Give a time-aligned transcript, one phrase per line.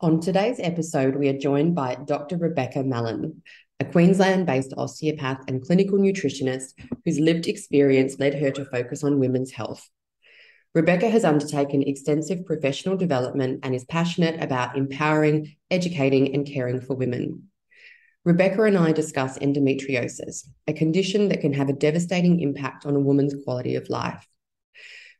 [0.00, 2.36] On today's episode, we are joined by Dr.
[2.36, 3.42] Rebecca Mallon,
[3.78, 9.20] a Queensland based osteopath and clinical nutritionist whose lived experience led her to focus on
[9.20, 9.88] women's health.
[10.74, 16.96] Rebecca has undertaken extensive professional development and is passionate about empowering, educating, and caring for
[16.96, 17.44] women.
[18.24, 23.00] Rebecca and I discuss endometriosis, a condition that can have a devastating impact on a
[23.00, 24.26] woman's quality of life.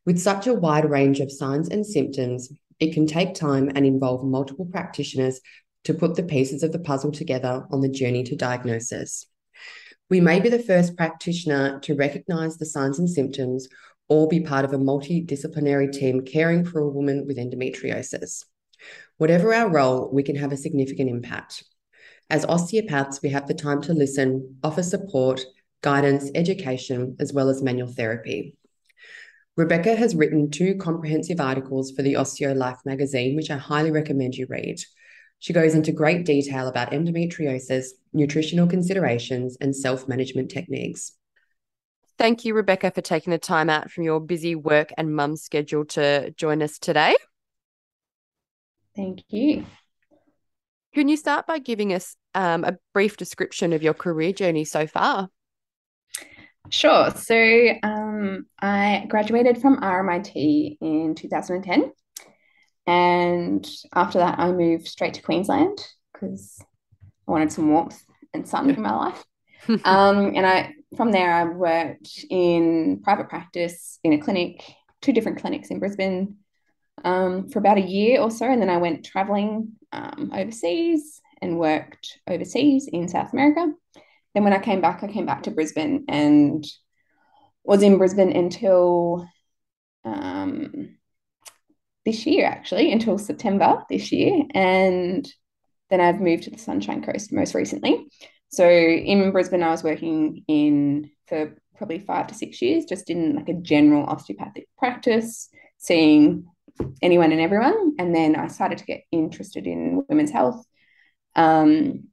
[0.04, 4.24] With such a wide range of signs and symptoms, it can take time and involve
[4.24, 5.40] multiple practitioners
[5.84, 9.26] to put the pieces of the puzzle together on the journey to diagnosis.
[10.10, 13.68] We may be the first practitioner to recognise the signs and symptoms
[14.08, 18.44] or be part of a multidisciplinary team caring for a woman with endometriosis.
[19.16, 21.64] Whatever our role, we can have a significant impact.
[22.30, 25.40] As osteopaths, we have the time to listen, offer support,
[25.82, 28.56] guidance, education, as well as manual therapy.
[29.56, 34.34] Rebecca has written two comprehensive articles for the Osteo Life magazine, which I highly recommend
[34.34, 34.80] you read.
[35.38, 41.12] She goes into great detail about endometriosis, nutritional considerations, and self management techniques.
[42.18, 45.84] Thank you, Rebecca, for taking the time out from your busy work and mum schedule
[45.86, 47.14] to join us today.
[48.96, 49.66] Thank you.
[50.94, 54.86] Can you start by giving us um, a brief description of your career journey so
[54.86, 55.28] far?
[56.70, 57.10] Sure.
[57.10, 61.92] So um, I graduated from RMIT in 2010.
[62.86, 65.78] And after that, I moved straight to Queensland
[66.12, 66.58] because
[67.26, 69.24] I wanted some warmth and sun in my life.
[69.84, 74.62] um, and I, from there, I worked in private practice in a clinic,
[75.00, 76.36] two different clinics in Brisbane,
[77.04, 78.46] um, for about a year or so.
[78.46, 83.72] And then I went traveling um, overseas and worked overseas in South America.
[84.34, 86.64] Then when I came back, I came back to Brisbane and
[87.62, 89.28] was in Brisbane until
[90.04, 90.96] um,
[92.04, 94.42] this year, actually, until September this year.
[94.54, 95.26] And
[95.90, 98.06] then I've moved to the Sunshine Coast most recently.
[98.48, 103.36] So in Brisbane, I was working in for probably five to six years, just in
[103.36, 106.46] like a general osteopathic practice, seeing
[107.02, 107.94] anyone and everyone.
[107.98, 110.64] And then I started to get interested in women's health
[111.36, 112.08] um,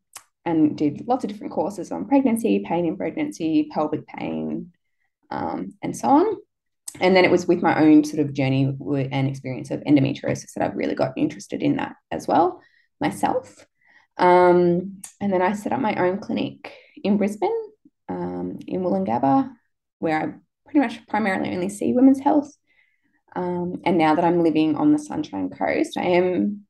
[0.46, 4.72] and did lots of different courses on pregnancy, pain in pregnancy, pelvic pain,
[5.30, 6.38] um, and so on.
[7.00, 10.64] And then it was with my own sort of journey and experience of endometriosis that
[10.64, 12.62] I've really got interested in that as well
[13.00, 13.66] myself.
[14.18, 17.50] Um, and then I set up my own clinic in Brisbane,
[18.10, 19.52] um, in Woolloongabba,
[20.00, 20.34] where I
[20.66, 22.54] pretty much primarily only see women's health.
[23.36, 26.66] Um, and now that I'm living on the Sunshine Coast, I am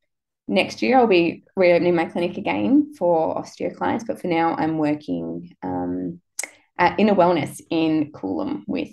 [0.51, 4.78] next year I'll be reopening my clinic again for osteo clients, but for now I'm
[4.78, 6.19] working um,
[6.78, 8.89] at Inner Wellness in Coolum with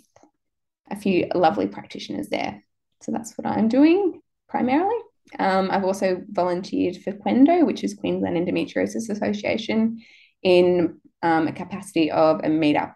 [0.91, 2.63] a few lovely practitioners there.
[3.03, 4.97] So that's what I'm doing primarily.
[5.39, 10.01] Um, I've also volunteered for QENDO, which is Queensland Endometriosis Association,
[10.43, 12.95] in um, a capacity of a meetup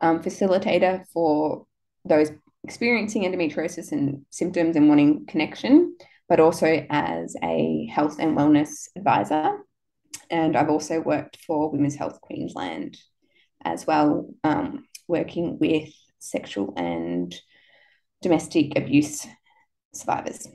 [0.00, 1.66] um, facilitator for
[2.04, 2.30] those
[2.64, 5.96] experiencing endometriosis and symptoms and wanting connection,
[6.28, 9.58] but also as a health and wellness advisor.
[10.30, 12.98] And I've also worked for Women's Health Queensland
[13.64, 15.88] as well, um, working with
[16.18, 17.34] sexual and
[18.22, 19.26] domestic abuse
[19.94, 20.48] survivors.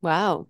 [0.00, 0.46] Wow.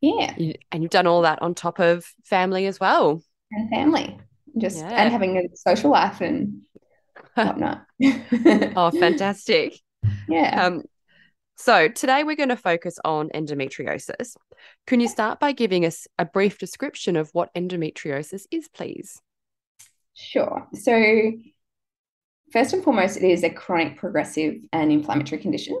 [0.00, 0.34] Yeah.
[0.72, 3.22] And you've done all that on top of family as well.
[3.50, 4.18] And family.
[4.58, 4.90] Just yeah.
[4.90, 6.62] and having a social life and
[7.34, 7.86] whatnot.
[8.76, 9.74] oh, fantastic.
[10.28, 10.64] Yeah.
[10.64, 10.82] Um,
[11.62, 14.34] so today we're going to focus on endometriosis.
[14.88, 19.22] Can you start by giving us a brief description of what endometriosis is, please?
[20.14, 20.66] Sure.
[20.74, 21.32] So,
[22.52, 25.80] first and foremost, it is a chronic, progressive, and inflammatory condition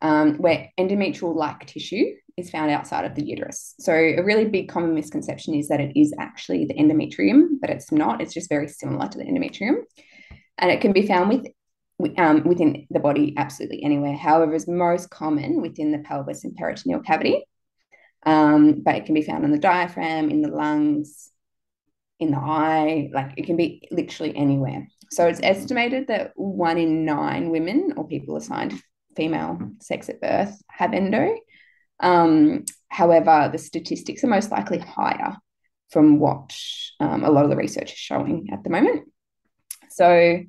[0.00, 3.74] um, where endometrial like tissue is found outside of the uterus.
[3.78, 7.92] So, a really big common misconception is that it is actually the endometrium, but it's
[7.92, 8.22] not.
[8.22, 9.82] It's just very similar to the endometrium.
[10.56, 11.46] And it can be found with
[12.18, 14.16] um, within the body absolutely anywhere.
[14.16, 17.44] However, is most common within the pelvis and peritoneal cavity.
[18.24, 21.30] Um, but it can be found on the diaphragm, in the lungs,
[22.18, 24.86] in the eye, like it can be literally anywhere.
[25.10, 28.80] So it's estimated that one in nine women or people assigned
[29.16, 31.36] female sex at birth have endo.
[31.98, 35.36] Um, However, the statistics are most likely higher
[35.90, 36.54] from what
[36.98, 39.08] um, a lot of the research is showing at the moment.
[39.90, 40.40] So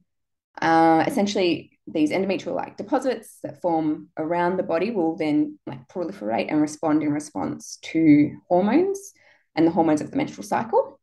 [0.59, 6.61] uh, essentially, these endometrial-like deposits that form around the body will then like proliferate and
[6.61, 9.13] respond in response to hormones
[9.55, 10.99] and the hormones of the menstrual cycle,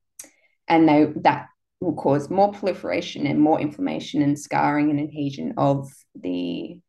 [0.66, 1.48] and they that
[1.80, 6.80] will cause more proliferation and more inflammation and scarring and adhesion of the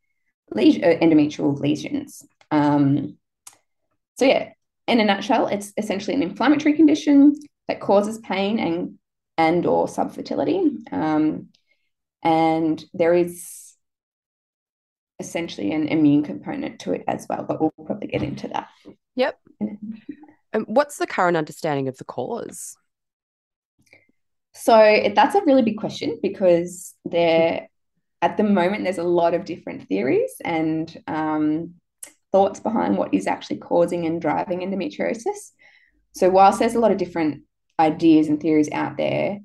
[0.51, 2.25] uh, endometrial lesions.
[2.51, 3.17] Um,
[4.17, 4.49] so yeah,
[4.87, 7.35] in a nutshell, it's essentially an inflammatory condition
[7.67, 8.95] that causes pain and
[9.37, 10.91] and or subfertility.
[10.91, 11.49] Um,
[12.23, 13.75] and there is
[15.19, 18.69] essentially an immune component to it as well, but we'll probably get into that.
[19.15, 19.39] Yep.
[20.51, 22.75] And what's the current understanding of the cause?
[24.53, 27.69] So that's a really big question because there,
[28.21, 31.75] at the moment, there's a lot of different theories and um,
[32.31, 35.51] thoughts behind what is actually causing and driving endometriosis.
[36.13, 37.43] So whilst there's a lot of different
[37.79, 39.39] ideas and theories out there,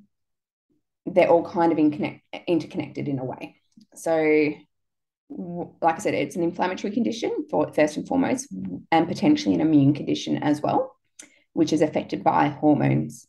[1.07, 3.57] they're all kind of in interconnected in a way.
[3.95, 4.53] So,
[5.31, 8.49] like I said, it's an inflammatory condition for first and foremost,
[8.91, 10.95] and potentially an immune condition as well,
[11.53, 13.27] which is affected by hormones.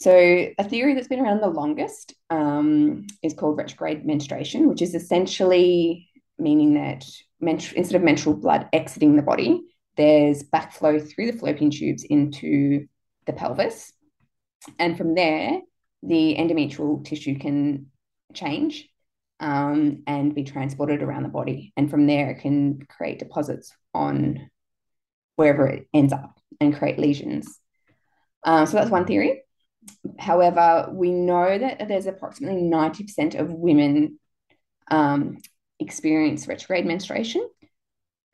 [0.00, 0.12] So,
[0.58, 6.08] a theory that's been around the longest um, is called retrograde menstruation, which is essentially
[6.38, 7.04] meaning that
[7.40, 9.62] instead of menstrual blood exiting the body,
[9.96, 12.86] there's backflow through the fallopian tubes into
[13.26, 13.92] the pelvis.
[14.78, 15.60] And from there,
[16.06, 17.86] the endometrial tissue can
[18.34, 18.88] change
[19.40, 21.72] um, and be transported around the body.
[21.76, 24.50] And from there, it can create deposits on
[25.36, 27.58] wherever it ends up and create lesions.
[28.44, 29.42] Um, so that's one theory.
[30.18, 34.18] However, we know that there's approximately 90% of women
[34.90, 35.38] um,
[35.80, 37.48] experience retrograde menstruation.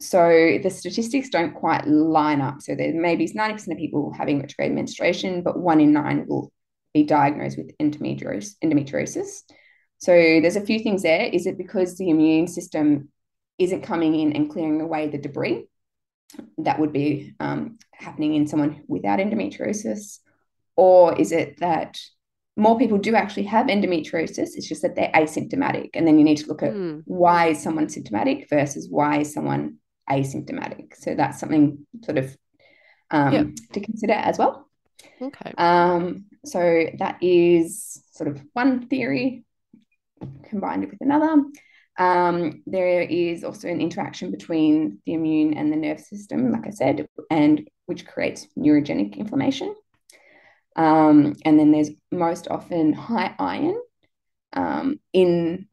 [0.01, 2.63] So the statistics don't quite line up.
[2.63, 6.53] So there maybe 90% of people having retrograde menstruation, but one in nine will
[6.95, 8.55] be diagnosed with endometriosis.
[8.63, 9.43] endometriosis.
[9.99, 11.27] So there's a few things there.
[11.27, 13.11] Is it because the immune system
[13.59, 15.67] isn't coming in and clearing away the debris
[16.59, 20.19] that would be um, happening in someone without endometriosis?
[20.77, 21.99] Or is it that
[22.57, 24.51] more people do actually have endometriosis?
[24.55, 25.91] It's just that they're asymptomatic.
[25.95, 27.03] And then you need to look at mm.
[27.05, 29.77] why is someone symptomatic versus why is someone
[30.09, 30.97] asymptomatic.
[30.97, 32.37] So that's something sort of
[33.11, 33.47] um, yep.
[33.75, 34.70] to consider as well.
[35.21, 35.55] Okay.
[35.59, 39.45] Um, so that is sort of one theory
[40.45, 41.43] combined with another.
[41.99, 46.71] Um, there is also an interaction between the immune and the nerve system, like I
[46.71, 49.75] said, and which creates neurogenic inflammation.
[50.77, 53.81] Um, and then there's most often high iron
[54.55, 55.67] um, in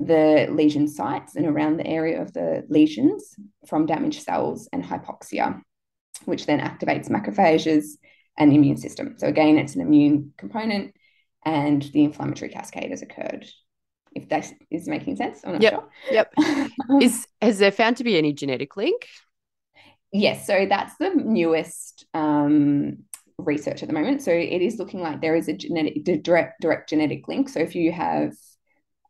[0.00, 3.34] the lesion sites and around the area of the lesions
[3.66, 5.60] from damaged cells and hypoxia,
[6.24, 7.96] which then activates macrophages
[8.38, 9.14] and immune system.
[9.18, 10.94] So again, it's an immune component
[11.44, 13.46] and the inflammatory cascade has occurred.
[14.12, 15.72] If that is making sense, I'm not yep.
[15.72, 15.88] sure.
[16.10, 16.34] Yep.
[17.02, 19.08] is has there found to be any genetic link?
[20.12, 22.98] Yes, so that's the newest um,
[23.38, 24.22] research at the moment.
[24.22, 27.48] So it is looking like there is a genetic direct direct genetic link.
[27.48, 28.32] So if you have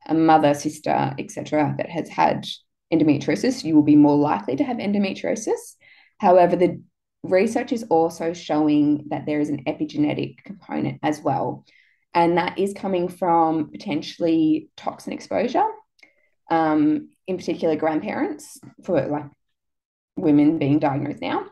[0.06, 2.46] a mother, sister, etc., that has had
[2.92, 5.76] endometriosis, you will be more likely to have endometriosis.
[6.18, 6.82] However, the
[7.24, 11.64] research is also showing that there is an epigenetic component as well.
[12.12, 15.66] And that is coming from potentially toxin exposure,
[16.50, 19.24] um, in particular, grandparents for like
[20.16, 21.46] women being diagnosed now,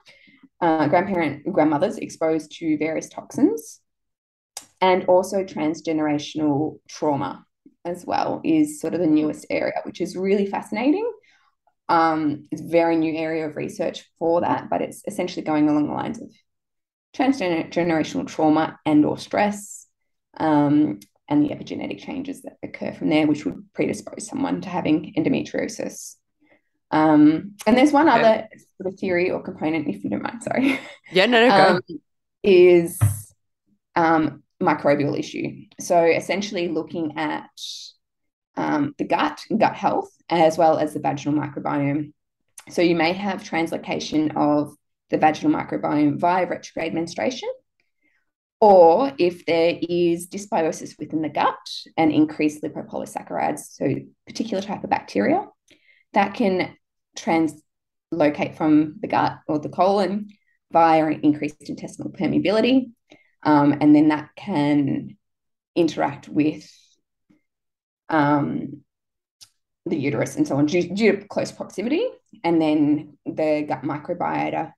[0.61, 3.80] uh, grandparent, grandmothers exposed to various toxins,
[4.80, 7.44] and also transgenerational trauma
[7.85, 11.12] as well is sort of the newest area, which is really fascinating.
[11.88, 15.88] Um, it's a very new area of research for that, but it's essentially going along
[15.88, 16.30] the lines of
[17.14, 19.86] transgenerational trauma and or stress
[20.38, 25.12] um, and the epigenetic changes that occur from there, which would predispose someone to having
[25.16, 26.16] endometriosis.
[26.90, 28.18] Um, and there's one okay.
[28.18, 30.78] other sort of theory or component, if you don't mind, sorry.
[31.10, 31.76] Yeah, no, no, go.
[31.76, 32.00] Um,
[32.42, 32.98] is
[33.94, 35.66] um, microbial issue.
[35.80, 37.50] So essentially looking at
[38.56, 42.12] um, the gut, gut health, as well as the vaginal microbiome.
[42.71, 44.75] So you may have translocation of
[45.11, 47.49] the vaginal microbiome via retrograde menstruation,
[48.61, 51.56] or if there is dysbiosis within the gut
[51.97, 53.94] and increased lipopolysaccharides, so
[54.26, 55.47] particular type of bacteria,
[56.12, 56.76] that can
[57.18, 60.28] translocate from the gut or the colon
[60.71, 62.92] via increased intestinal permeability,
[63.42, 65.16] um, and then that can
[65.75, 66.71] interact with
[68.12, 68.83] um,
[69.87, 72.07] the uterus and so on due, due to close proximity.
[72.45, 74.73] and then the gut microbiota,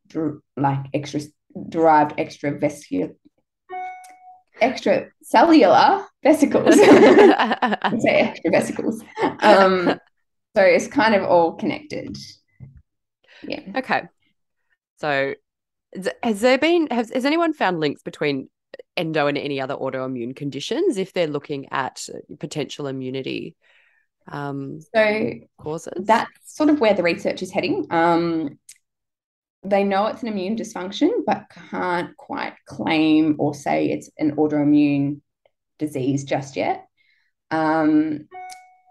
[0.57, 1.21] like extra
[1.69, 3.11] derived extra vascular,
[4.61, 6.75] extra cellular vesicles.
[6.77, 9.03] say extra vesicles.
[9.41, 10.01] Um,
[10.57, 12.17] so it's kind of all connected.
[13.43, 13.61] Yeah.
[13.77, 14.03] Okay.
[14.97, 15.35] So
[16.23, 18.49] has there been has, has anyone found links between
[18.97, 23.57] endo and any other autoimmune conditions if they're looking at potential immunity
[24.29, 26.05] um, so causes?
[26.07, 27.87] That's sort of where the research is heading.
[27.91, 28.59] Um,
[29.63, 35.21] they know it's an immune dysfunction, but can't quite claim or say it's an autoimmune
[35.79, 36.87] disease just yet.
[37.51, 38.29] Um,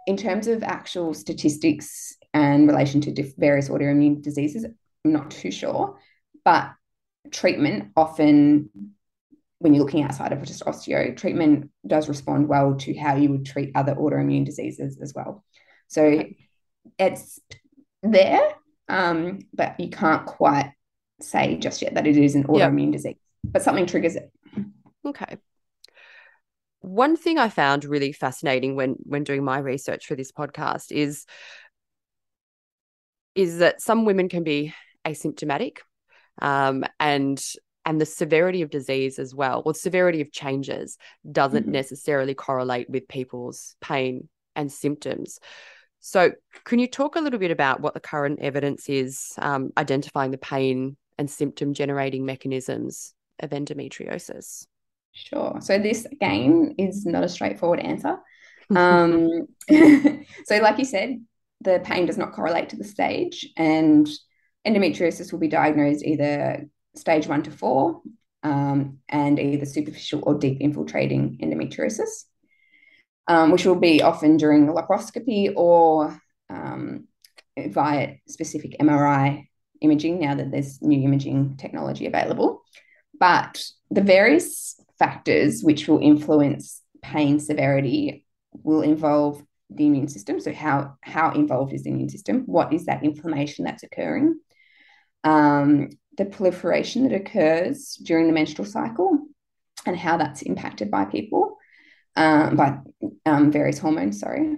[0.08, 5.98] in terms of actual statistics and relation to various autoimmune diseases, I'm not too sure.
[6.44, 6.72] But
[7.32, 8.70] treatment often,
[9.64, 13.46] when you're looking outside of just osteo, treatment does respond well to how you would
[13.46, 15.46] treat other autoimmune diseases as well.
[15.88, 16.36] So okay.
[17.00, 17.40] it's
[18.02, 18.42] there,
[18.90, 20.74] um, but you can't quite
[21.22, 22.92] say just yet that it is an autoimmune yep.
[22.92, 24.30] disease, but something triggers it.
[25.06, 25.38] Okay.
[26.82, 31.26] One thing I found really fascinating when when doing my research for this podcast is
[33.34, 34.74] is that some women can be
[35.06, 35.78] asymptomatic
[36.42, 37.42] um, and
[37.86, 40.98] and the severity of disease as well or severity of changes
[41.30, 41.72] doesn't mm-hmm.
[41.72, 45.40] necessarily correlate with people's pain and symptoms.
[46.00, 46.34] So
[46.66, 50.38] can you talk a little bit about what the current evidence is um, identifying the
[50.38, 54.66] pain and symptom generating mechanisms of endometriosis?
[55.14, 55.60] Sure.
[55.62, 58.18] So this again is not a straightforward answer.
[58.76, 59.48] Um,
[60.46, 61.24] so like you said
[61.62, 64.08] the pain does not correlate to the stage and
[64.68, 68.02] endometriosis will be diagnosed either stage one to four
[68.44, 72.26] um, and either superficial or deep infiltrating endometriosis,
[73.28, 76.20] um, which will be often during laparoscopy or
[76.50, 77.08] um,
[77.58, 79.48] via specific MRI
[79.82, 82.62] imaging now that there's new imaging technology available.
[83.20, 90.40] But the various factors which will influence pain severity will involve the immune system.
[90.40, 92.44] So, how, how involved is the immune system?
[92.46, 94.40] What is that inflammation that's occurring?
[95.24, 99.20] um, the proliferation that occurs during the menstrual cycle
[99.86, 101.58] and how that's impacted by people,
[102.16, 102.78] um, by
[103.26, 104.58] um, various hormones, sorry.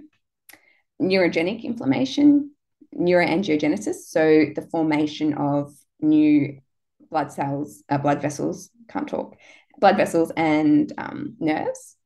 [1.00, 2.52] Neurogenic inflammation,
[2.94, 6.60] neuroangiogenesis, so the formation of new
[7.10, 9.36] blood cells, uh, blood vessels, can't talk,
[9.78, 11.96] blood vessels and um, nerves.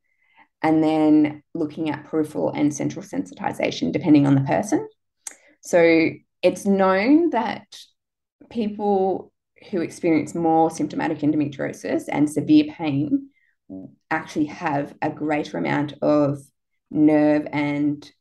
[0.63, 4.87] And then looking at peripheral and central sensitization, depending on the person.
[5.61, 6.09] So
[6.43, 7.65] it's known that
[8.49, 9.30] people
[9.69, 13.29] who experience more symptomatic endometriosis and severe pain
[14.09, 16.39] actually have a greater amount of
[16.89, 18.11] nerve and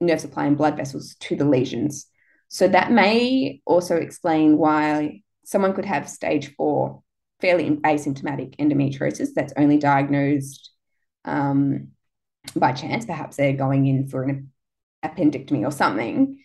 [0.00, 2.06] nerve supply and blood vessels to the lesions.
[2.48, 7.02] So that may also explain why someone could have stage four,
[7.40, 10.70] fairly asymptomatic endometriosis that's only diagnosed
[11.24, 11.88] um,
[12.56, 13.04] by chance.
[13.04, 14.50] Perhaps they're going in for an
[15.04, 16.38] appendectomy or something,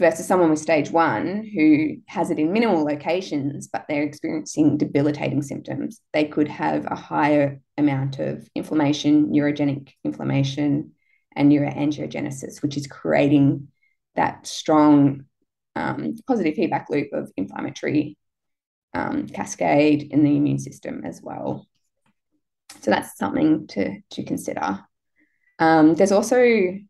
[0.00, 5.42] versus someone with stage one who has it in minimal locations, but they're experiencing debilitating
[5.42, 6.00] symptoms.
[6.12, 10.92] They could have a higher amount of inflammation, neurogenic inflammation,
[11.36, 13.68] and neuroangiogenesis, which is creating
[14.16, 15.26] that strong
[15.76, 18.16] um, positive feedback loop of inflammatory
[18.94, 21.68] um, cascade in the immune system as well.
[22.80, 24.80] So that's something to, to consider.
[25.58, 26.82] Um, there's also a,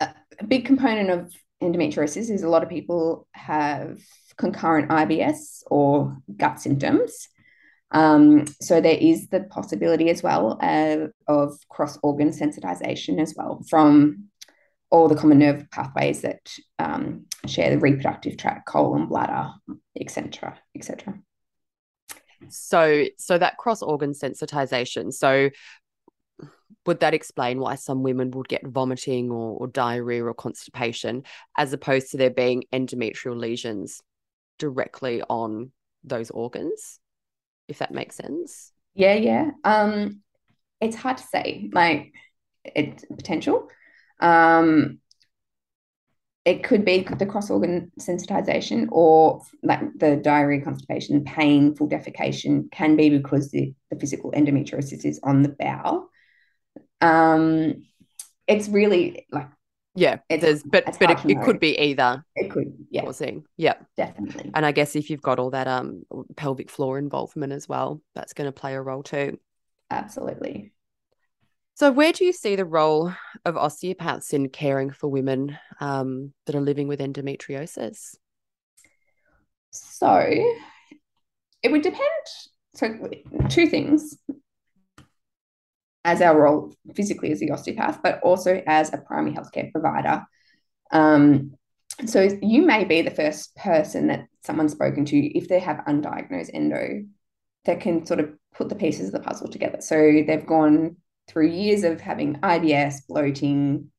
[0.00, 4.00] a big component of endometriosis is a lot of people have
[4.36, 7.28] concurrent IBS or gut symptoms.
[7.92, 13.62] Um, so there is the possibility as well uh, of cross organ sensitization as well
[13.68, 14.28] from
[14.90, 19.50] all the common nerve pathways that um, share the reproductive tract, colon, bladder,
[20.00, 21.14] etc., etc.
[22.48, 25.12] So, so that cross organ sensitization.
[25.12, 25.50] So,
[26.86, 31.24] would that explain why some women would get vomiting or, or diarrhea or constipation
[31.56, 34.00] as opposed to there being endometrial lesions
[34.58, 35.72] directly on
[36.04, 36.98] those organs
[37.68, 38.72] if that makes sense?
[38.94, 39.50] Yeah yeah.
[39.64, 40.20] Um
[40.80, 42.12] it's hard to say like
[42.64, 43.68] it's potential.
[44.20, 44.98] Um
[46.46, 52.96] it could be the cross organ sensitization or like the diarrhea constipation painful defecation can
[52.96, 56.09] be because the, the physical endometriosis is on the bowel
[57.00, 57.84] um,
[58.46, 59.48] it's really like
[59.96, 62.24] yeah, it is, but but it, it, could be either.
[62.36, 64.50] It could, yeah, causing, yeah, definitely.
[64.54, 66.04] And I guess if you've got all that um
[66.36, 69.38] pelvic floor involvement as well, that's going to play a role too.
[69.90, 70.72] Absolutely.
[71.74, 73.12] So, where do you see the role
[73.44, 78.16] of osteopaths in caring for women um, that are living with endometriosis?
[79.70, 80.18] So
[81.62, 82.04] it would depend.
[82.74, 83.10] So,
[83.48, 84.16] two things
[86.04, 90.24] as our role physically as the osteopath, but also as a primary healthcare provider.
[90.90, 91.54] Um,
[92.06, 96.50] so you may be the first person that someone's spoken to if they have undiagnosed
[96.54, 97.04] endo
[97.66, 99.80] that can sort of put the pieces of the puzzle together.
[99.80, 100.96] So they've gone
[101.28, 103.90] through years of having IBS, bloating,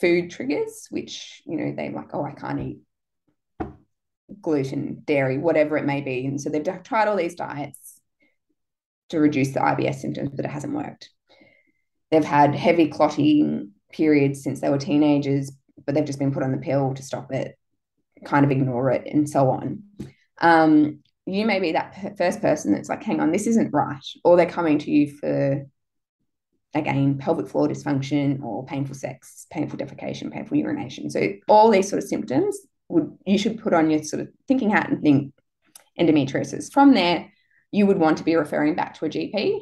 [0.00, 2.78] food triggers, which, you know, they're like, oh, I can't eat
[4.40, 6.26] gluten, dairy, whatever it may be.
[6.26, 8.00] And so they've tried all these diets
[9.08, 11.10] to reduce the IBS symptoms, but it hasn't worked.
[12.10, 15.52] They've had heavy clotting periods since they were teenagers,
[15.84, 17.58] but they've just been put on the pill to stop it,
[18.24, 19.82] kind of ignore it, and so on.
[20.40, 24.04] Um, you may be that first person that's like, hang on, this isn't right.
[24.24, 25.66] Or they're coming to you for,
[26.74, 31.10] again, pelvic floor dysfunction or painful sex, painful defecation, painful urination.
[31.10, 34.70] So all these sort of symptoms would you should put on your sort of thinking
[34.70, 35.34] hat and think
[36.00, 36.72] endometriosis.
[36.72, 37.30] From there,
[37.70, 39.60] you would want to be referring back to a GP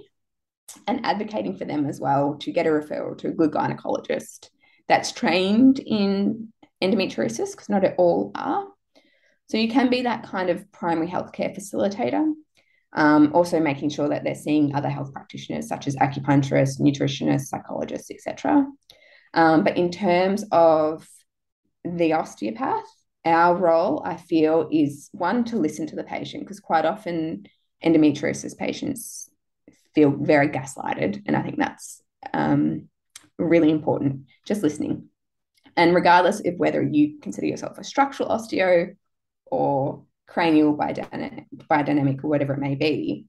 [0.86, 4.50] and advocating for them as well to get a referral to a good gynecologist
[4.88, 6.52] that's trained in
[6.82, 8.66] endometriosis, because not all are.
[9.48, 12.32] So you can be that kind of primary healthcare facilitator.
[12.92, 18.10] Um, also making sure that they're seeing other health practitioners such as acupuncturists, nutritionists, psychologists,
[18.10, 18.66] etc.
[19.34, 21.06] Um, but in terms of
[21.84, 22.86] the osteopath,
[23.24, 27.46] our role, I feel, is one to listen to the patient because quite often
[27.84, 29.28] endometriosis patients
[29.96, 32.02] feel very gaslighted, and I think that's
[32.34, 32.88] um,
[33.38, 34.26] really important.
[34.46, 35.08] Just listening,
[35.74, 38.94] and regardless of whether you consider yourself a structural osteo
[39.46, 43.24] or cranial biodynamic, biodynamic or whatever it may be,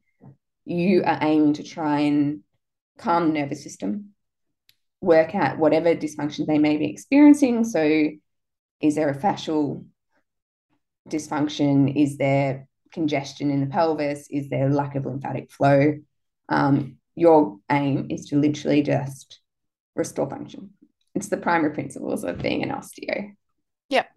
[0.66, 2.42] you are aiming to try and
[2.98, 4.10] calm the nervous system,
[5.00, 7.64] work out whatever dysfunction they may be experiencing.
[7.64, 8.10] So,
[8.82, 9.86] is there a fascial
[11.10, 11.96] dysfunction?
[11.96, 14.28] Is there congestion in the pelvis?
[14.30, 15.94] Is there lack of lymphatic flow?
[16.50, 19.40] Um, your aim is to literally just
[19.96, 20.72] restore function.
[21.16, 23.34] It's the primary principles of being an osteo.
[23.90, 24.08] Yep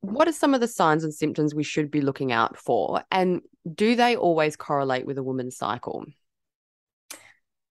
[0.00, 3.02] what are some of the signs and symptoms we should be looking out for?
[3.10, 6.04] And do they always correlate with a woman's cycle?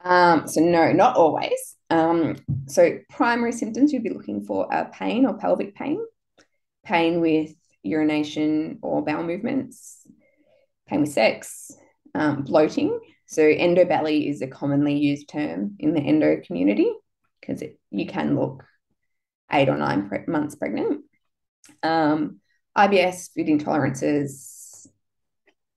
[0.04, 1.76] Um, so, no, not always.
[1.90, 6.00] Um, so, primary symptoms you'd be looking for are pain or pelvic pain,
[6.86, 7.54] pain with
[7.84, 10.06] urination or bowel movements,
[10.88, 11.72] pain with sex,
[12.18, 13.00] um, bloating.
[13.26, 16.92] So, endobelly is a commonly used term in the endo community
[17.40, 18.64] because you can look
[19.52, 21.04] eight or nine pre- months pregnant
[21.84, 22.40] um,
[22.78, 24.88] IBS, food intolerances,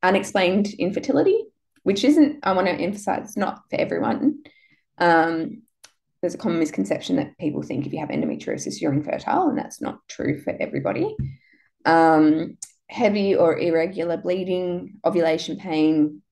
[0.03, 1.45] unexplained infertility,
[1.83, 4.43] which isn't, I want to emphasize, not for everyone.
[4.99, 5.63] Um,
[6.21, 9.81] there's a common misconception that people think if you have endometriosis, you're infertile, and that's
[9.81, 11.17] not true for everybody.
[11.87, 16.23] Um, heavy or irregular bleeding, ovulation pain,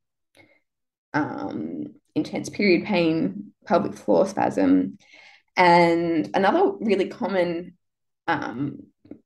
[1.19, 4.99] um, intense period pain, pelvic floor spasm.
[5.57, 7.77] And another really common
[8.27, 8.79] um,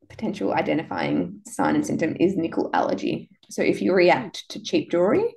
[0.09, 3.31] potential identifying sign and symptom is nickel allergy.
[3.51, 5.35] So if you react to cheap jewelry,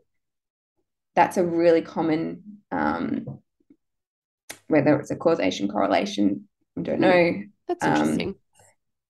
[1.15, 3.39] that's a really common, um,
[4.67, 7.41] whether it's a causation correlation, I don't know.
[7.67, 8.35] That's um, interesting.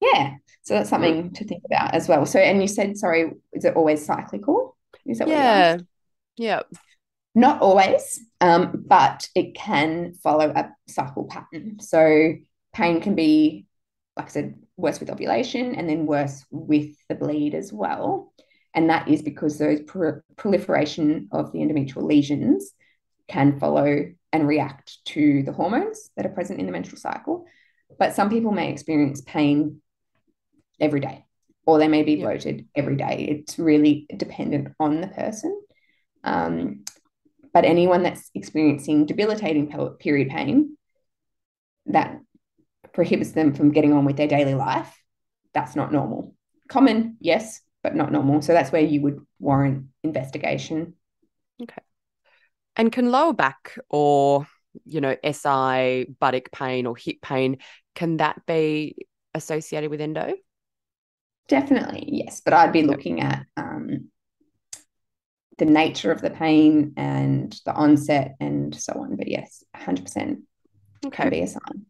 [0.02, 0.36] Yeah.
[0.64, 2.26] So that's something to think about as well.
[2.26, 4.76] So, and you said, sorry, is it always cyclical?
[5.06, 5.34] Is that what?
[5.34, 5.78] yeah.
[6.38, 6.62] Yeah.
[7.36, 11.80] Not always, um, but it can follow a cycle pattern.
[11.82, 12.34] So
[12.74, 13.66] pain can be,
[14.16, 18.32] like I said, worse with ovulation and then worse with the bleed as well.
[18.74, 22.72] And that is because those pro- proliferation of the endometrial lesions
[23.28, 27.46] can follow and react to the hormones that are present in the menstrual cycle.
[28.00, 29.82] But some people may experience pain
[30.80, 31.26] every day,
[31.66, 33.28] or they may be bloated every day.
[33.30, 35.62] It's really dependent on the person.
[36.24, 36.84] Um,
[37.56, 40.76] but anyone that's experiencing debilitating period pain,
[41.86, 42.20] that
[42.92, 44.94] prohibits them from getting on with their daily life,
[45.54, 46.36] that's not normal.
[46.68, 48.42] Common, yes, but not normal.
[48.42, 50.96] So that's where you would warrant investigation.
[51.64, 51.82] Okay.
[52.76, 54.46] And can lower back or,
[54.84, 57.60] you know, SI, buttock pain or hip pain,
[57.96, 58.98] can that be
[59.34, 60.34] associated with endo?
[61.48, 62.42] Definitely, yes.
[62.44, 64.10] But I'd be looking at um,
[65.58, 69.16] the nature of the pain and the onset and so on.
[69.16, 70.42] But yes, 100%
[71.06, 71.16] okay.
[71.16, 71.86] can be a sign.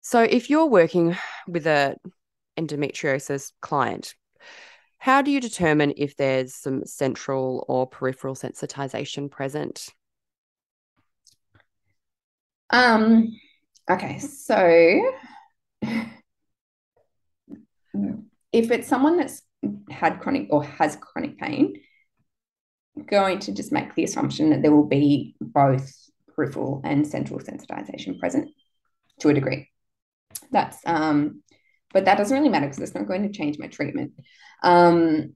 [0.00, 1.96] So if you're working with a
[2.58, 4.14] endometriosis client,
[4.98, 9.88] how do you determine if there's some central or peripheral sensitization present?
[12.70, 13.36] Um
[13.88, 15.12] okay, so
[15.82, 16.10] if
[18.70, 19.42] it's someone that's
[19.90, 21.80] had chronic or has chronic pain,
[23.06, 25.92] going to just make the assumption that there will be both
[26.34, 28.50] peripheral and central sensitization present
[29.20, 29.68] to a degree.
[30.50, 31.42] That's um,
[31.92, 34.12] but that doesn't really matter because it's not going to change my treatment.
[34.62, 35.34] Um,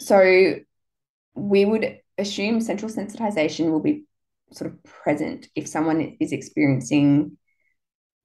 [0.00, 0.56] so
[1.34, 4.04] we would assume central sensitization will be
[4.52, 7.36] sort of present if someone is experiencing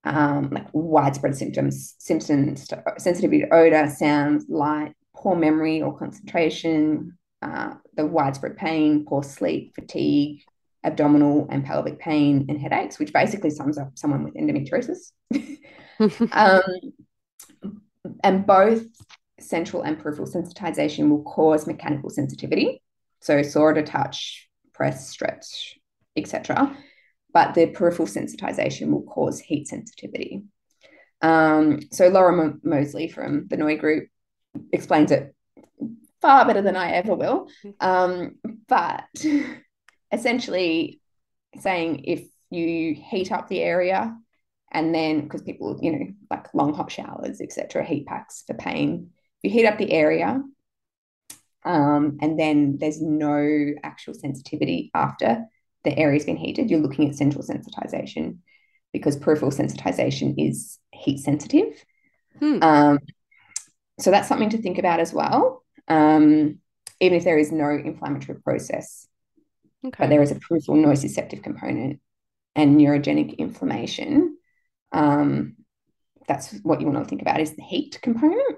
[0.05, 7.73] um, like widespread symptoms, symptoms, sensitivity to odor, sounds, light, poor memory or concentration, uh,
[7.95, 10.43] the widespread pain, poor sleep, fatigue,
[10.83, 15.11] abdominal and pelvic pain, and headaches, which basically sums up someone with endometriosis.
[16.31, 16.61] um,
[18.23, 18.85] and both
[19.39, 22.81] central and peripheral sensitization will cause mechanical sensitivity.
[23.21, 25.79] So sore to touch, press, stretch,
[26.15, 26.77] etc.
[27.35, 30.43] But the peripheral sensitization will cause heat sensitivity.
[31.21, 34.07] Um, so Lorimer Moseley from the NOI group
[34.71, 35.35] explains it
[36.21, 37.49] far better than I ever will.
[37.81, 38.37] Um,
[38.69, 39.03] but
[40.13, 41.01] essentially
[41.59, 44.15] saying if you heat up the area
[44.71, 49.09] and then because people you know like long hot showers etc heat packs for pain
[49.41, 50.41] if you heat up the area
[51.63, 55.45] um, and then there's no actual sensitivity after
[55.85, 58.37] the area's been heated you're looking at central sensitization
[58.91, 61.83] because peripheral sensitization is heat sensitive
[62.39, 62.61] hmm.
[62.61, 62.99] um,
[63.99, 66.59] so that's something to think about as well um,
[66.99, 69.07] even if there is no inflammatory process
[69.85, 69.95] okay.
[69.97, 72.01] but there is a peripheral nociceptive component
[72.55, 74.37] and neurogenic inflammation
[74.91, 75.55] um,
[76.27, 78.57] that's what you want to think about is the heat component.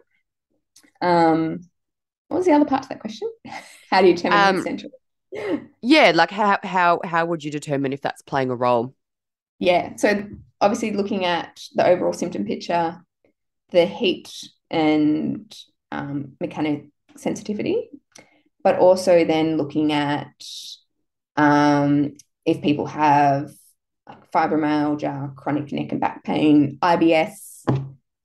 [1.02, 1.60] Um,
[2.28, 3.30] what was the other part to that question?
[3.90, 4.92] how do you determine um, central?
[5.82, 8.94] Yeah, like how how how would you determine if that's playing a role?
[9.60, 10.26] Yeah, so
[10.62, 12.98] obviously looking at the overall symptom picture,
[13.72, 14.32] the heat
[14.70, 15.56] and
[15.92, 16.86] um, mechanic
[17.16, 17.90] sensitivity,
[18.64, 20.32] but also then looking at
[21.36, 23.52] um, if people have
[24.08, 27.66] like fibromyalgia, chronic neck and back pain, IBS,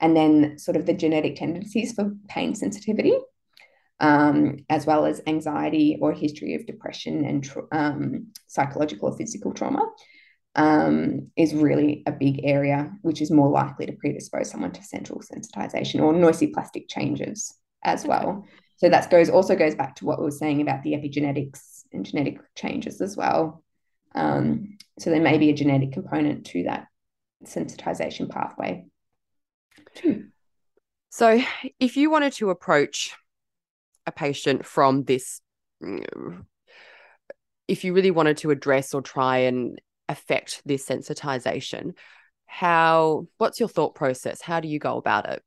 [0.01, 3.17] and then sort of the genetic tendencies for pain sensitivity,
[4.01, 9.83] um, as well as anxiety or history of depression and um, psychological or physical trauma.
[10.55, 15.21] Um, is really a big area, which is more likely to predispose someone to central
[15.21, 18.45] sensitization or nociplastic changes as well.
[18.77, 22.05] So that goes also goes back to what we were saying about the epigenetics and
[22.05, 23.63] genetic changes as well.
[24.15, 26.89] Um, so there may be a genetic component to that
[27.45, 28.87] sensitization pathway.
[29.95, 30.27] Too.
[31.11, 31.43] So
[31.79, 33.15] if you wanted to approach
[34.07, 35.41] a patient from this,
[37.69, 41.95] if you really wanted to address or try and affect this sensitization,
[42.47, 44.43] how what's your thought process?
[44.43, 45.43] How do you go about it?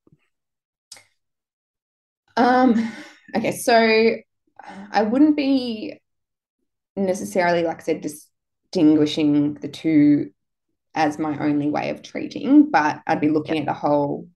[2.38, 2.92] Um
[3.36, 4.16] okay, so
[4.92, 6.00] I wouldn't be
[6.96, 10.32] necessarily like I said distinguishing the two
[10.96, 14.28] as my only way of treating, but I'd be looking at the whole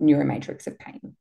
[0.00, 1.16] neuromatrix of pain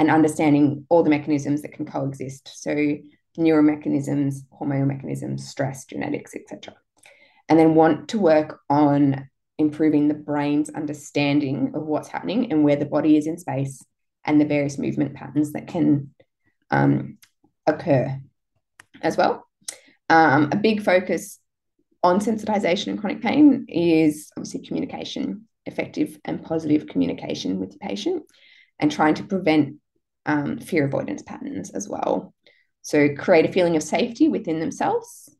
[0.00, 2.50] and understanding all the mechanisms that can coexist.
[2.54, 2.96] So
[3.38, 6.74] neuromechanisms, hormonal mechanisms, stress, genetics, etc.
[7.50, 12.76] And then want to work on improving the brain's understanding of what's happening and where
[12.76, 13.84] the body is in space
[14.24, 16.14] and the various movement patterns that can
[16.70, 17.18] um,
[17.66, 18.18] occur
[19.02, 19.46] as well.
[20.08, 21.38] Um, a big focus
[22.02, 28.22] on sensitization and chronic pain is obviously communication, effective and positive communication with the patient,
[28.78, 29.76] and trying to prevent
[30.26, 32.34] um, fear avoidance patterns as well.
[32.82, 35.34] So, create a feeling of safety within themselves.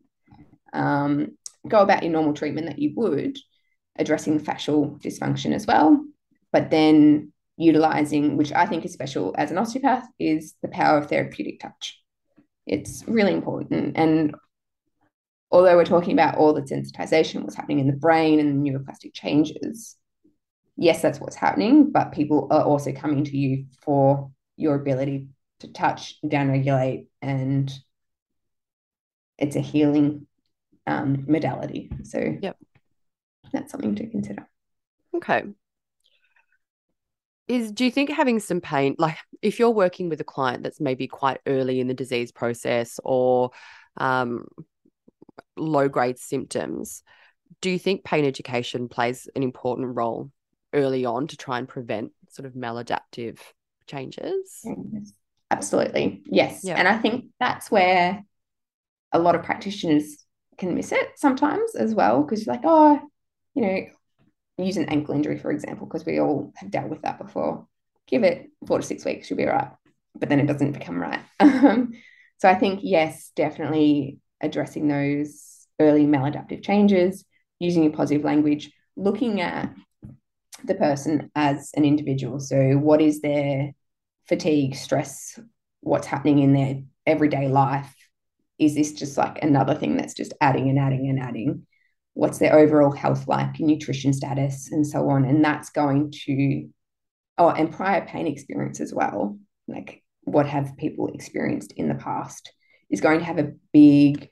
[0.73, 3.39] Um, go about your normal treatment that you would,
[3.97, 6.05] addressing the fascial dysfunction as well,
[6.53, 11.09] but then utilizing, which I think is special as an osteopath, is the power of
[11.09, 12.01] therapeutic touch.
[12.67, 13.97] It's really important.
[13.97, 14.35] And
[15.51, 19.13] although we're talking about all the sensitization, what's happening in the brain and the neuroplastic
[19.13, 19.97] changes,
[20.77, 25.29] yes, that's what's happening, but people are also coming to you for your ability
[25.61, 27.73] to touch, downregulate, and
[29.39, 30.27] it's a healing
[30.87, 31.91] um, modality.
[32.05, 32.57] So, yep,
[33.53, 34.47] that's something to consider.
[35.15, 35.45] Okay.
[37.49, 40.81] Is do you think having some pain, like if you're working with a client that's
[40.81, 43.51] maybe quite early in the disease process or
[43.97, 44.47] um,
[45.57, 47.03] low grade symptoms,
[47.61, 50.31] do you think pain education plays an important role
[50.73, 53.39] early on to try and prevent sort of maladaptive
[53.91, 54.65] changes?
[55.51, 56.23] Absolutely.
[56.27, 56.61] Yes.
[56.63, 56.77] Yeah.
[56.77, 58.25] And I think that's where
[59.13, 60.25] a lot of practitioners
[60.59, 63.01] can miss it sometimes as well, because you're like, oh,
[63.55, 63.81] you know,
[64.59, 67.67] use an ankle injury, for example, because we all have dealt with that before.
[68.07, 69.71] give it four to six weeks, you'll be right.
[70.19, 71.21] But then it doesn't become right.
[71.41, 71.93] Um,
[72.39, 77.25] so I think, yes, definitely addressing those early maladaptive changes,
[77.59, 79.75] using your positive language, looking at
[80.65, 82.41] the person as an individual.
[82.41, 83.73] So, what is their
[84.31, 85.39] fatigue, stress,
[85.81, 87.93] what's happening in their everyday life?
[88.61, 91.67] Is this just like another thing that's just adding and adding and adding?
[92.15, 95.25] What's their overall health like, nutrition status, and so on?
[95.25, 96.69] And that's going to,
[97.39, 99.37] oh, and prior pain experience as well.
[99.67, 102.53] Like, what have people experienced in the past
[102.89, 104.31] is going to have a big,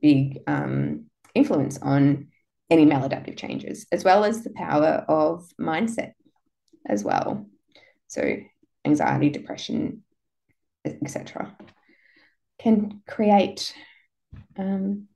[0.00, 2.28] big um, influence on
[2.70, 6.12] any maladaptive changes, as well as the power of mindset
[6.86, 7.46] as well.
[8.06, 8.36] So,
[8.84, 10.02] anxiety, depression,
[10.84, 11.56] etc.,
[12.58, 13.74] can create
[14.56, 15.08] um,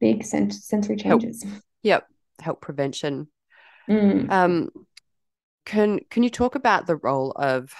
[0.00, 1.42] big sen- sensory changes.
[1.42, 1.62] Help.
[1.82, 2.06] Yep,
[2.40, 3.28] help prevention.
[3.88, 4.30] Mm.
[4.30, 4.70] Um,
[5.64, 7.72] can can you talk about the role of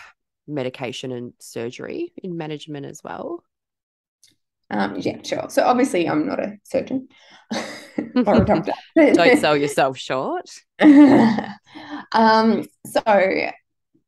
[0.47, 3.45] medication and surgery in management as well?
[4.71, 5.47] Um, yeah, sure.
[5.49, 7.09] So obviously, I'm not a surgeon
[7.51, 8.73] or a doctor.
[8.97, 10.49] Don't sell yourself short.
[12.13, 13.03] um, so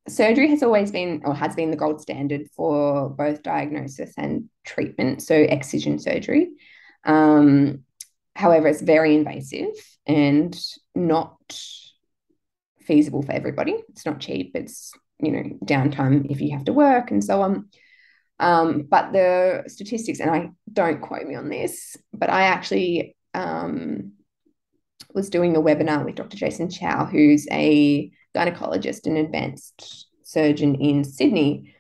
[0.09, 5.23] surgery has always been or has been the gold standard for both diagnosis and treatment.
[5.23, 6.51] So excision surgery.
[7.05, 7.85] Um,
[8.35, 9.75] however, it's very invasive
[10.07, 10.59] and
[10.95, 11.37] not
[12.81, 13.77] feasible for everybody.
[13.91, 14.53] It's not cheap.
[14.55, 17.69] It's you know downtime if you have to work and so on.
[18.41, 24.15] Um, but the statistics, and I don't quote me on this, but I actually um,
[25.15, 26.37] was doing a webinar with Dr.
[26.37, 31.75] Jason Chow, who's a gynecologist and advanced surgeon in Sydney.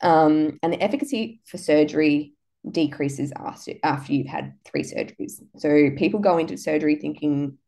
[0.00, 2.34] Um, and the efficacy for surgery
[2.70, 3.72] decreases after,
[4.12, 5.40] you've had three surgeries.
[5.56, 7.58] So people go into surgery thinking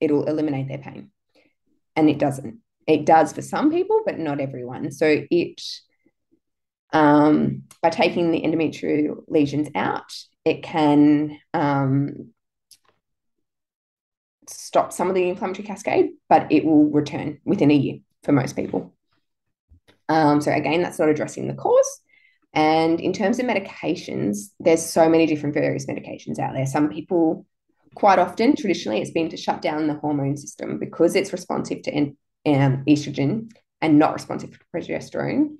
[0.00, 1.10] it'll eliminate their pain,
[1.94, 2.58] and it doesn't.
[2.86, 4.92] It does for some people, but not everyone.
[4.92, 5.60] So it
[6.92, 10.12] um, by taking the endometrial lesions out,
[10.44, 12.32] it can um,
[14.46, 18.56] stop some of the inflammatory cascade, but it will return within a year for most
[18.56, 18.94] people.
[20.08, 22.00] Um, so again, that's not addressing the cause.
[22.52, 26.66] And in terms of medications, there's so many different various medications out there.
[26.66, 27.44] Some people,
[27.94, 31.96] quite often, traditionally, it's been to shut down the hormone system because it's responsive to
[32.46, 33.50] um, estrogen
[33.82, 35.56] and not responsive to progesterone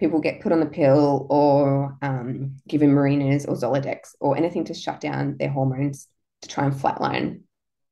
[0.00, 4.74] people get put on the pill or um, given Mirenas or Zoladex or anything to
[4.74, 6.08] shut down their hormones
[6.42, 7.42] to try and flatline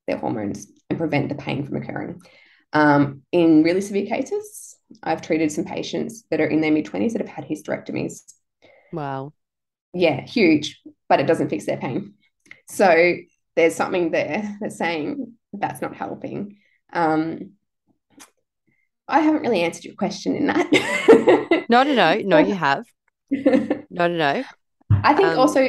[0.09, 2.21] their hormones and prevent the pain from occurring.
[2.73, 7.13] Um, in really severe cases, I've treated some patients that are in their mid 20s
[7.13, 8.23] that have had hysterectomies.
[8.93, 9.33] Wow.
[9.95, 12.15] Yeah, huge, but it doesn't fix their pain.
[12.69, 13.15] So
[13.57, 16.59] there's something there that's saying that's not helping.
[16.93, 17.53] Um,
[19.07, 21.67] I haven't really answered your question in that.
[21.69, 22.85] no, no, no, no, you have.
[23.31, 24.45] No, no, no.
[24.91, 25.69] I think um, also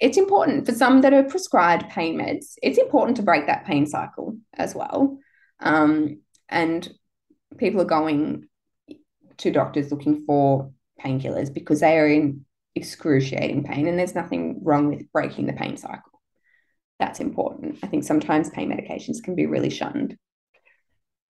[0.00, 2.54] it's important for some that are prescribed pain meds.
[2.62, 5.18] It's important to break that pain cycle as well.
[5.60, 6.88] Um, and
[7.58, 8.48] people are going
[9.38, 14.88] to doctors looking for painkillers because they are in excruciating pain, and there's nothing wrong
[14.88, 16.20] with breaking the pain cycle.
[16.98, 17.78] That's important.
[17.82, 20.16] I think sometimes pain medications can be really shunned.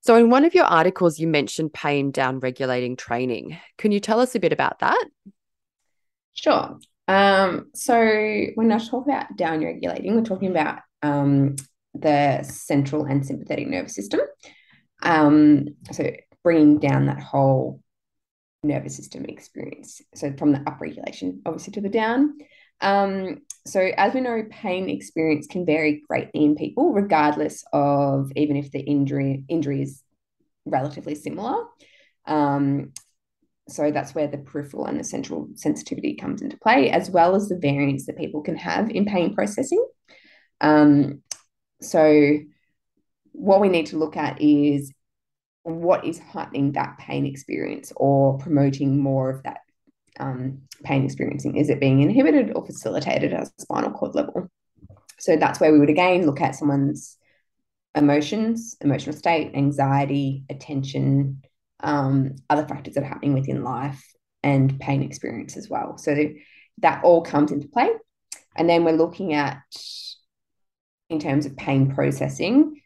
[0.02, 3.58] So, in one of your articles, you mentioned pain down regulating training.
[3.78, 5.04] Can you tell us a bit about that?
[6.34, 6.78] Sure.
[7.10, 7.96] Um, so,
[8.54, 11.56] when I talk about down regulating, we're talking about um,
[11.92, 14.20] the central and sympathetic nervous system.
[15.02, 16.08] Um, so,
[16.44, 17.82] bringing down that whole
[18.62, 20.00] nervous system experience.
[20.14, 22.38] So, from the upregulation, obviously, to the down.
[22.80, 28.54] Um, so, as we know, pain experience can vary greatly in people, regardless of even
[28.54, 30.00] if the injury injury is
[30.64, 31.64] relatively similar.
[32.24, 32.92] Um,
[33.70, 37.48] so that's where the peripheral and the central sensitivity comes into play, as well as
[37.48, 39.84] the variance that people can have in pain processing.
[40.60, 41.22] Um,
[41.80, 42.38] so,
[43.32, 44.92] what we need to look at is
[45.62, 49.58] what is heightening that pain experience or promoting more of that
[50.18, 51.56] um, pain experiencing?
[51.56, 54.48] Is it being inhibited or facilitated at a spinal cord level?
[55.18, 57.16] So that's where we would again look at someone's
[57.94, 61.42] emotions, emotional state, anxiety, attention,
[61.82, 64.04] um, other factors that are happening within life,
[64.42, 65.98] and pain experience as well.
[65.98, 66.16] So
[66.78, 67.90] that all comes into play.
[68.56, 69.62] And then we're looking at,
[71.08, 72.80] in terms of pain processing,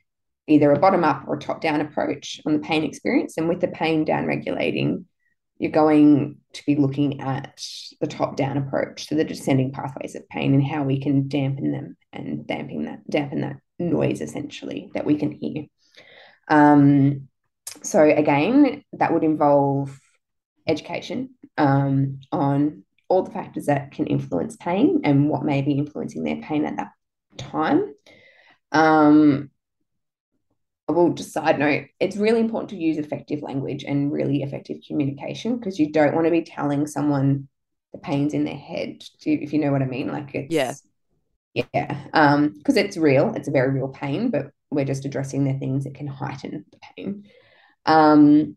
[0.47, 3.39] either a bottom up or top down approach on the pain experience.
[3.39, 5.07] And with the pain down regulating,
[5.59, 7.65] you're going to be looking at
[8.01, 11.71] the top down approach to the descending pathways of pain and how we can dampen
[11.71, 15.65] them and dampen that dampen that noise essentially that we can hear
[16.49, 17.29] um,
[17.85, 19.99] so again, that would involve
[20.66, 26.25] education um, on all the factors that can influence pain and what may be influencing
[26.25, 26.90] their pain at that
[27.37, 27.94] time.
[28.73, 29.51] Um,
[30.88, 35.57] well, just side note, it's really important to use effective language and really effective communication
[35.57, 37.49] because you don't want to be telling someone
[37.92, 40.09] the pains in their head, if you know what I mean.
[40.09, 40.75] Like it's yeah,
[41.73, 45.59] yeah, um, because it's real, it's a very real pain, but we're just addressing the
[45.59, 47.25] things that can heighten the pain.
[47.87, 48.57] Um,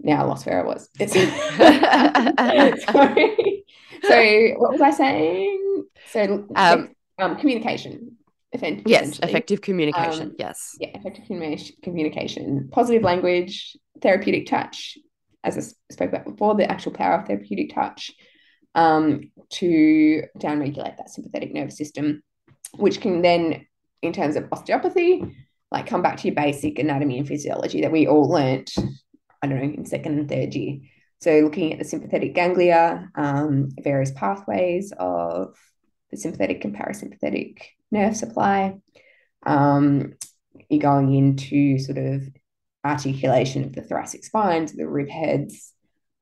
[0.00, 0.88] now I lost where I was.
[2.92, 3.64] sorry.
[4.02, 5.84] So what was I saying?
[6.12, 8.16] So um, um communication.
[8.86, 10.28] Yes, effective communication.
[10.28, 10.76] Um, yes.
[10.80, 14.96] Yeah, effective communication, communication, positive language, therapeutic touch,
[15.44, 18.10] as I spoke about before, the actual power of therapeutic touch
[18.74, 22.22] um, to downregulate that sympathetic nervous system,
[22.76, 23.66] which can then,
[24.02, 25.36] in terms of osteopathy,
[25.70, 28.74] like come back to your basic anatomy and physiology that we all learnt,
[29.42, 30.78] I don't know, in second and third year.
[31.20, 35.56] So looking at the sympathetic ganglia, um, various pathways of
[36.10, 37.58] the sympathetic and parasympathetic
[37.90, 38.76] nerve supply.
[39.44, 40.14] Um,
[40.68, 42.22] you're going into sort of
[42.84, 45.72] articulation of the thoracic spine, to the rib heads,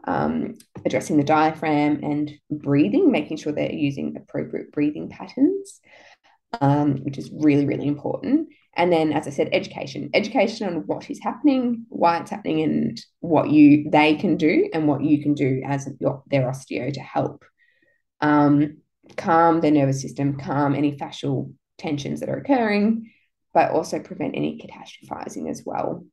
[0.07, 0.55] um,
[0.85, 5.81] addressing the diaphragm and breathing, making sure they're using appropriate breathing patterns,
[6.61, 8.49] um, which is really, really important.
[8.77, 13.01] And then, as I said, education, education on what is happening, why it's happening, and
[13.21, 17.01] what you they can do, and what you can do as your, their osteo to
[17.01, 17.45] help
[18.21, 18.79] um,
[19.17, 23.11] calm their nervous system, calm any fascial tensions that are occurring,
[23.55, 26.05] but also prevent any catastrophizing as well.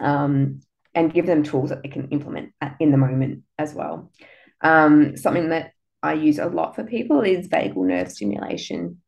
[0.00, 0.60] Um,
[0.96, 4.12] and give them tools that they can implement in the moment as well.
[4.60, 9.00] Um, something that I use a lot for people is vagal nerve stimulation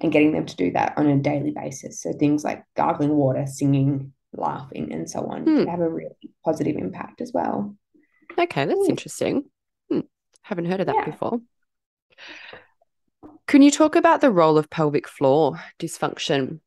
[0.00, 2.00] and getting them to do that on a daily basis.
[2.02, 5.58] So things like gargling water, singing, laughing, and so on hmm.
[5.58, 7.76] can have a really positive impact as well.
[8.38, 9.44] Okay, that's interesting.
[9.90, 10.00] Hmm.
[10.42, 11.10] Haven't heard of that yeah.
[11.10, 11.40] before.
[13.46, 16.60] Can you talk about the role of pelvic floor dysfunction?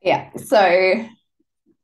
[0.00, 1.06] Yeah, so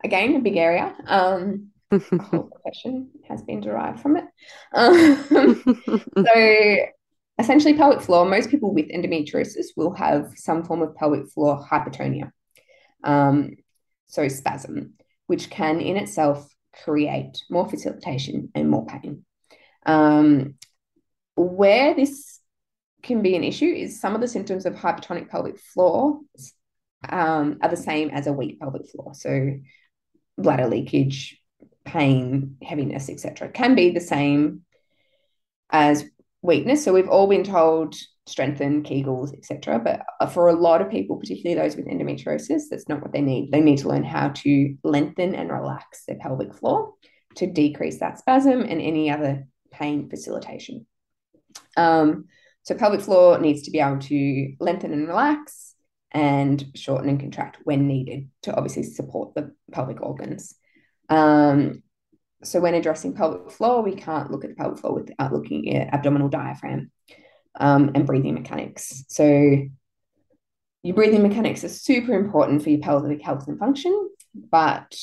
[0.04, 0.94] again, a big area.
[1.06, 4.24] Um, profession has been derived from it.
[4.74, 6.76] Um, so
[7.38, 12.30] essentially pelvic floor, most people with endometriosis will have some form of pelvic floor hypertonia.
[13.04, 13.56] Um,
[14.08, 14.94] so spasm,
[15.26, 16.48] which can in itself
[16.84, 19.24] create more facilitation and more pain.
[19.86, 20.54] Um,
[21.36, 22.40] where this
[23.02, 26.20] can be an issue is some of the symptoms of hypertonic pelvic floor
[27.08, 29.14] um, are the same as a weak pelvic floor.
[29.14, 29.58] So
[30.36, 31.40] bladder leakage,
[31.84, 34.62] pain, heaviness, etc., can be the same
[35.70, 36.04] as
[36.42, 36.84] weakness.
[36.84, 37.94] So we've all been told
[38.26, 39.80] strengthen Kegels, etc.
[39.80, 43.50] But for a lot of people, particularly those with endometriosis, that's not what they need.
[43.50, 46.94] They need to learn how to lengthen and relax their pelvic floor
[47.36, 50.86] to decrease that spasm and any other pain facilitation.
[51.76, 52.26] Um,
[52.62, 55.74] so pelvic floor needs to be able to lengthen and relax
[56.12, 60.54] and shorten and contract when needed to obviously support the pelvic organs.
[61.08, 61.82] Um,
[62.42, 65.92] so when addressing pelvic floor, we can't look at the pelvic floor without looking at
[65.92, 66.90] abdominal diaphragm
[67.58, 69.04] um, and breathing mechanics.
[69.08, 69.66] So
[70.82, 74.94] your breathing mechanics are super important for your pelvic health and function, but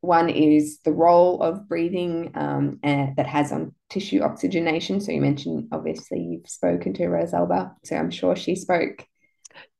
[0.00, 5.00] one is the role of breathing um, that has on tissue oxygenation.
[5.00, 9.04] So you mentioned, obviously, you've spoken to Rosalba, so I'm sure she spoke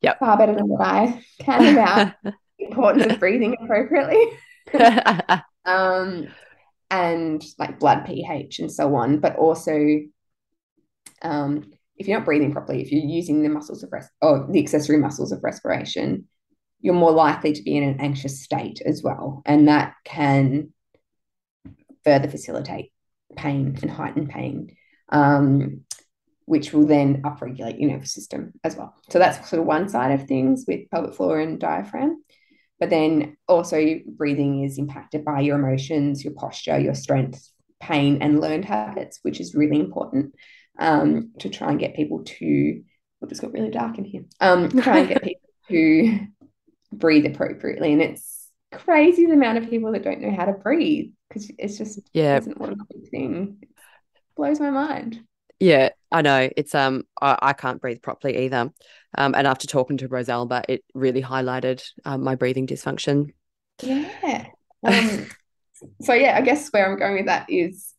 [0.00, 0.18] yep.
[0.18, 4.22] far better than what I can about the importance of breathing appropriately.
[5.64, 6.26] um,
[6.90, 10.01] and like blood pH and so on, but also
[11.22, 14.61] um, if you're not breathing properly, if you're using the muscles of rest or the
[14.61, 16.29] accessory muscles of respiration,
[16.81, 19.42] you're more likely to be in an anxious state as well.
[19.44, 20.72] And that can
[22.05, 22.92] further facilitate
[23.37, 24.77] pain and heighten pain,
[25.09, 25.81] um,
[26.44, 28.94] which will then upregulate your nervous system as well.
[29.11, 32.22] So that's sort of one side of things with pelvic floor and diaphragm.
[32.81, 37.51] But then also, breathing is impacted by your emotions, your posture, your strength,
[37.81, 40.35] pain, and learned habits, which is really important
[40.79, 42.83] um, to try and get people to.
[43.20, 44.22] Well, it's got really dark in here.
[44.41, 46.20] Um, try and get people to
[46.93, 51.11] breathe appropriately, and it's crazy the amount of people that don't know how to breathe
[51.29, 53.59] because it's just yeah, it's an automatic thing.
[53.62, 53.68] It
[54.37, 55.20] blows my mind.
[55.59, 56.48] Yeah, I know.
[56.56, 58.70] It's um I, I can't breathe properly either.
[59.16, 63.32] Um and after talking to Rosalba, it really highlighted um, my breathing dysfunction.
[63.82, 64.46] Yeah.
[64.84, 65.26] Um
[66.02, 67.92] so yeah, I guess where I'm going with that is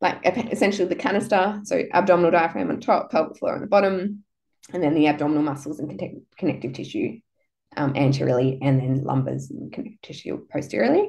[0.00, 4.24] like essentially the canister, so abdominal diaphragm on top, pelvic floor on the bottom,
[4.72, 5.98] and then the abdominal muscles and
[6.36, 7.18] connective tissue
[7.76, 11.08] um, anteriorly and then lumbars and connective tissue posteriorly.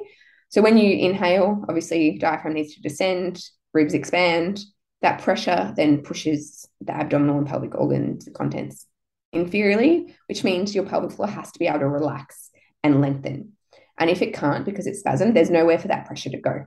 [0.50, 3.42] So when you inhale, obviously diaphragm needs to descend,
[3.74, 4.60] ribs expand.
[5.02, 8.86] That pressure then pushes the abdominal and pelvic organs contents
[9.34, 12.50] inferiorly, which means your pelvic floor has to be able to relax
[12.82, 13.52] and lengthen.
[13.98, 16.64] And if it can't because it's spasm, there's nowhere for that pressure to go.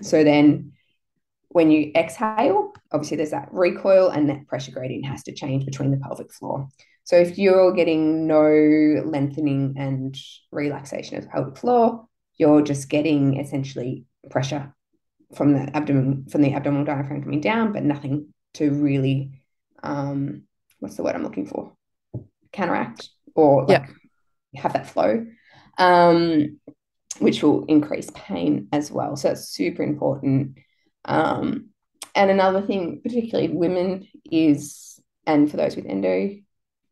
[0.00, 0.72] So then
[1.48, 5.90] when you exhale, obviously there's that recoil and that pressure gradient has to change between
[5.90, 6.68] the pelvic floor.
[7.04, 10.16] So if you're getting no lengthening and
[10.50, 14.74] relaxation of the pelvic floor, you're just getting essentially pressure
[15.34, 19.42] from the abdomen from the abdominal diaphragm coming down, but nothing to really
[19.82, 20.42] um,
[20.80, 21.72] what's the word I'm looking for?
[22.52, 23.88] Counteract or like
[24.52, 24.60] yeah.
[24.62, 25.26] have that flow,
[25.78, 26.58] um,
[27.18, 29.16] which will increase pain as well.
[29.16, 30.58] So it's super important.
[31.04, 31.70] Um,
[32.14, 36.36] and another thing, particularly women, is and for those with endo,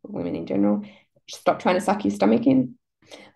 [0.03, 0.83] women in general,
[1.29, 2.75] stop trying to suck your stomach in.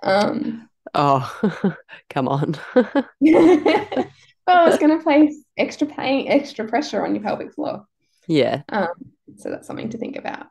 [0.03, 1.75] Um, oh,
[2.11, 2.57] come on.
[4.49, 7.87] well, it's going to place extra pain, extra pressure on your pelvic floor.
[8.27, 8.63] Yeah.
[8.69, 8.89] Um,
[9.37, 10.47] so that's something to think about.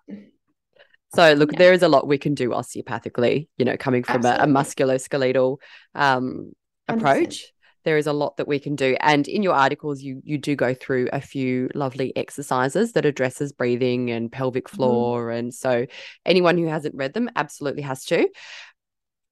[1.15, 1.59] So look, yeah.
[1.59, 5.57] there is a lot we can do osteopathically, you know, coming from a, a, musculoskeletal
[5.95, 6.53] um,
[6.87, 7.39] approach.
[7.39, 7.45] 100%.
[7.85, 8.97] There is a lot that we can do.
[8.99, 13.53] And in your articles, you you do go through a few lovely exercises that addresses
[13.53, 14.75] breathing and pelvic mm-hmm.
[14.75, 15.27] floor.
[15.27, 15.37] Mm-hmm.
[15.37, 15.85] And so
[16.25, 18.27] anyone who hasn't read them absolutely has to.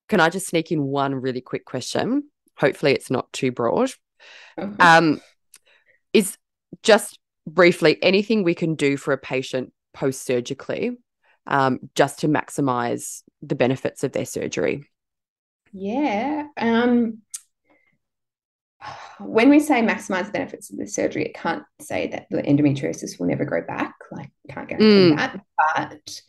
[0.07, 2.30] Can I just sneak in one really quick question?
[2.57, 3.91] Hopefully it's not too broad.
[4.60, 4.82] Mm-hmm.
[4.82, 5.22] Um,
[6.14, 6.38] is
[6.84, 10.98] just briefly anything we can do for a patient post surgically
[11.48, 14.90] um, just to maximize the benefits of their surgery?
[15.72, 16.48] Yeah.
[16.58, 17.22] Um,
[19.20, 23.20] when we say maximize the benefits of the surgery, it can't say that the endometriosis
[23.20, 23.96] will never grow back.
[24.12, 25.18] Like, can't guarantee mm.
[25.18, 25.42] that.
[25.76, 26.22] But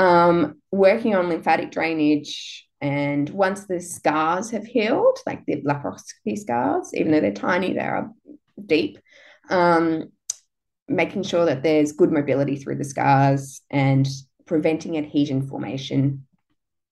[0.00, 6.90] um, working on lymphatic drainage and once the scars have healed, like the laparoscopy scars,
[6.92, 8.10] even though they're tiny, they are
[8.66, 8.98] deep.
[9.48, 10.12] Um,
[10.86, 14.06] making sure that there's good mobility through the scars and
[14.44, 16.26] preventing adhesion formation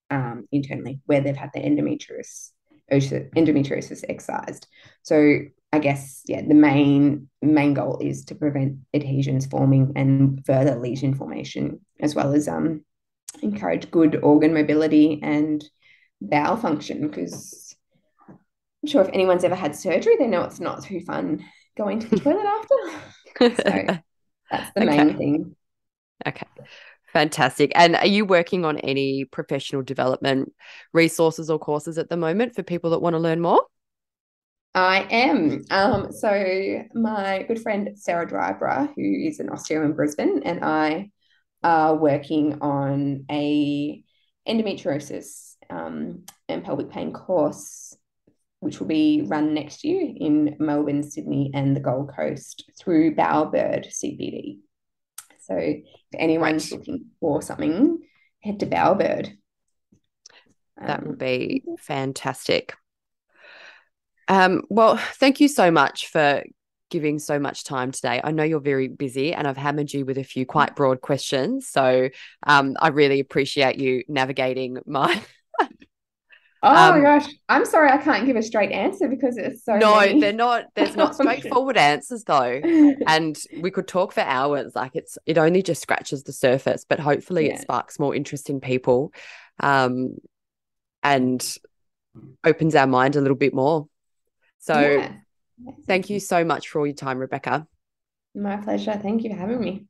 [0.08, 2.52] um, internally where they've had the endometriosis,
[2.90, 4.66] endometriosis excised.
[5.02, 5.40] So
[5.74, 11.12] I guess yeah, the main main goal is to prevent adhesions forming and further lesion
[11.14, 12.82] formation, as well as um,
[13.42, 15.62] encourage good organ mobility and
[16.28, 17.08] bowel function.
[17.08, 17.76] Because
[18.28, 21.44] I'm sure if anyone's ever had surgery, they know it's not too fun
[21.76, 23.62] going to the toilet after.
[23.62, 24.00] so
[24.50, 25.04] that's the okay.
[25.04, 25.56] main thing.
[26.26, 26.46] Okay.
[27.12, 27.72] Fantastic.
[27.74, 30.52] And are you working on any professional development
[30.92, 33.62] resources or courses at the moment for people that want to learn more?
[34.74, 35.62] I am.
[35.70, 41.10] Um, so my good friend Sarah Driver, who is an osteo in Brisbane, and I
[41.62, 44.02] are working on a
[44.48, 47.96] endometriosis um, and pelvic pain course
[48.62, 53.88] which will be run next year in Melbourne, Sydney, and the Gold Coast through Bowerbird
[53.88, 54.58] CPD.
[55.40, 55.82] So if
[56.16, 56.78] anyone's right.
[56.78, 57.98] looking for something,
[58.40, 59.36] head to Bowerbird.
[60.80, 62.76] That um, would be fantastic.
[64.28, 66.44] Um, well, thank you so much for
[66.88, 68.20] giving so much time today.
[68.22, 71.66] I know you're very busy and I've hammered you with a few quite broad questions.
[71.66, 72.10] So
[72.46, 75.20] um, I really appreciate you navigating my
[76.64, 77.28] Oh um, my gosh.
[77.48, 80.20] I'm sorry I can't give a straight answer because it's so No, many.
[80.20, 82.60] they're not there's not straightforward answers though.
[83.06, 84.76] And we could talk for hours.
[84.76, 87.54] Like it's it only just scratches the surface, but hopefully yeah.
[87.54, 89.12] it sparks more interest in people.
[89.58, 90.18] Um
[91.02, 91.58] and
[92.44, 93.88] opens our mind a little bit more.
[94.60, 95.12] So yeah.
[95.88, 97.66] thank you so much for all your time, Rebecca.
[98.36, 98.98] My pleasure.
[99.02, 99.86] Thank you for having me.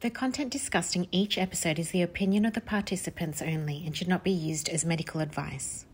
[0.00, 4.08] The content discussed in each episode is the opinion of the participants only and should
[4.08, 5.86] not be used as medical advice.